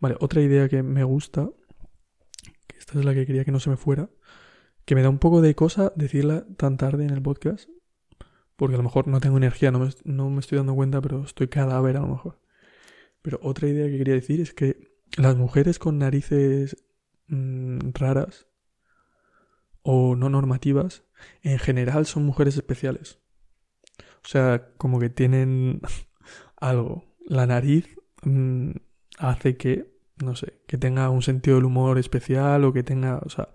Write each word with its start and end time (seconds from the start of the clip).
Vale, 0.00 0.16
otra 0.20 0.40
idea 0.42 0.68
que 0.68 0.82
me 0.82 1.04
gusta, 1.04 1.50
que 2.66 2.78
esta 2.78 2.98
es 2.98 3.04
la 3.04 3.14
que 3.14 3.26
quería 3.26 3.44
que 3.44 3.52
no 3.52 3.60
se 3.60 3.70
me 3.70 3.76
fuera, 3.76 4.10
que 4.84 4.94
me 4.94 5.02
da 5.02 5.08
un 5.08 5.18
poco 5.18 5.40
de 5.40 5.54
cosa 5.54 5.92
decirla 5.96 6.46
tan 6.56 6.76
tarde 6.76 7.04
en 7.04 7.10
el 7.10 7.22
podcast, 7.22 7.68
porque 8.56 8.74
a 8.74 8.78
lo 8.78 8.84
mejor 8.84 9.08
no 9.08 9.20
tengo 9.20 9.36
energía, 9.36 9.70
no 9.70 9.80
me, 9.80 9.90
no 10.04 10.30
me 10.30 10.40
estoy 10.40 10.58
dando 10.58 10.74
cuenta, 10.74 11.00
pero 11.00 11.24
estoy 11.24 11.48
cadáver 11.48 11.96
a 11.96 12.00
lo 12.00 12.08
mejor. 12.08 12.40
Pero 13.22 13.38
otra 13.42 13.68
idea 13.68 13.86
que 13.86 13.98
quería 13.98 14.14
decir 14.14 14.40
es 14.40 14.52
que 14.52 14.94
las 15.16 15.36
mujeres 15.36 15.78
con 15.78 15.98
narices 15.98 16.76
mm, 17.28 17.90
raras 17.94 18.46
o 19.82 20.16
no 20.16 20.28
normativas, 20.28 21.04
en 21.42 21.58
general 21.58 22.06
son 22.06 22.24
mujeres 22.24 22.56
especiales. 22.56 23.20
O 24.24 24.28
sea, 24.28 24.72
como 24.76 24.98
que 24.98 25.10
tienen 25.10 25.80
algo. 26.56 27.04
La 27.26 27.46
nariz 27.46 27.86
mm, 28.22 28.72
hace 29.18 29.56
que, 29.56 29.92
no 30.22 30.36
sé, 30.36 30.60
que 30.66 30.78
tenga 30.78 31.10
un 31.10 31.22
sentido 31.22 31.56
del 31.56 31.66
humor 31.66 31.98
especial 31.98 32.64
o 32.64 32.72
que 32.72 32.82
tenga, 32.82 33.18
o 33.24 33.28
sea, 33.28 33.48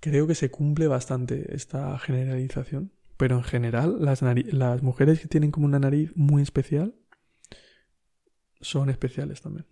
creo 0.00 0.26
que 0.26 0.34
se 0.34 0.50
cumple 0.50 0.88
bastante 0.88 1.54
esta 1.54 1.98
generalización. 1.98 2.92
Pero 3.16 3.36
en 3.36 3.44
general, 3.44 3.96
las, 4.00 4.22
las 4.22 4.82
mujeres 4.82 5.20
que 5.20 5.28
tienen 5.28 5.50
como 5.50 5.66
una 5.66 5.78
nariz 5.78 6.12
muy 6.14 6.42
especial 6.42 6.94
son 8.60 8.90
especiales 8.90 9.40
también. 9.40 9.66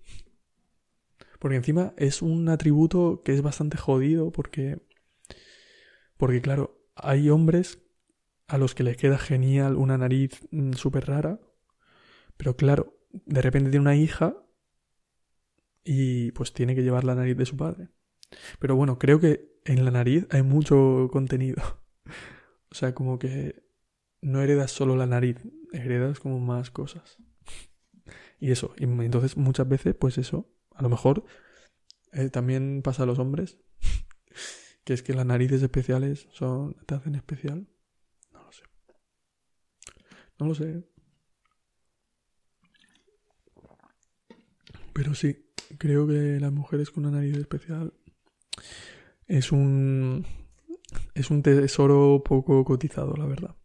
Porque 1.39 1.57
encima 1.57 1.93
es 1.99 2.23
un 2.23 2.49
atributo 2.49 3.23
que 3.25 3.35
es 3.35 3.43
bastante 3.43 3.77
jodido 3.77 4.31
porque... 4.31 4.81
Porque 6.17 6.41
claro, 6.41 6.81
hay 6.95 7.29
hombres 7.29 7.83
a 8.47 8.57
los 8.57 8.75
que 8.75 8.83
les 8.83 8.97
queda 8.97 9.19
genial 9.19 9.77
una 9.77 9.99
nariz 9.99 10.41
mm, 10.51 10.73
súper 10.73 11.07
rara. 11.07 11.41
Pero 12.37 12.57
claro, 12.57 12.97
de 13.13 13.43
repente 13.43 13.71
tiene 13.71 13.83
una 13.83 13.97
hija 13.97 14.37
y 15.85 16.33
pues 16.33 16.53
tiene 16.53 16.75
que 16.75 16.83
llevar 16.83 17.05
la 17.05 17.15
nariz 17.15 17.37
de 17.37 17.47
su 17.47 17.57
padre. 17.57 17.89
Pero 18.59 18.77
bueno, 18.77 18.99
creo 18.99 19.21
que 19.21 19.55
en 19.65 19.85
la 19.85 19.91
nariz 19.91 20.27
hay 20.31 20.43
mucho 20.43 21.09
contenido. 21.13 21.63
o 22.71 22.75
sea, 22.75 22.95
como 22.95 23.19
que 23.19 23.63
no 24.21 24.41
heredas 24.41 24.73
solo 24.73 24.97
la 24.97 25.07
nariz, 25.07 25.37
heredas 25.73 26.19
como 26.21 26.41
más 26.41 26.71
cosas. 26.71 27.19
y 28.41 28.51
eso, 28.51 28.75
y 28.79 28.85
entonces 28.85 29.37
muchas 29.37 29.69
veces, 29.69 29.95
pues 29.95 30.19
eso, 30.19 30.51
a 30.75 30.83
lo 30.83 30.89
mejor 30.89 31.25
eh, 32.13 32.31
también 32.31 32.83
pasa 32.83 33.03
a 33.03 33.07
los 33.07 33.19
hombres, 33.19 33.59
que 34.85 34.95
es 34.95 35.03
que 35.03 35.15
las 35.15 35.27
narices 35.27 35.63
especiales 35.63 36.29
son, 36.33 36.77
te 36.87 36.95
hacen 36.95 37.15
especial. 37.15 37.69
No 38.33 38.45
lo 38.45 38.53
sé. 38.53 38.63
No 40.39 40.47
lo 40.47 40.55
sé. 40.55 40.85
Pero 44.93 45.15
sí, 45.15 45.44
creo 45.79 46.07
que 46.07 46.39
las 46.41 46.53
mujeres 46.53 46.91
con 46.91 47.07
una 47.07 47.19
nariz 47.19 47.37
especial 47.37 47.93
es 49.27 49.53
un 49.53 50.27
es 51.15 51.31
un 51.31 51.43
tesoro 51.43 52.23
poco 52.25 52.65
cotizado, 52.65 53.15
la 53.17 53.27
verdad. 53.27 53.57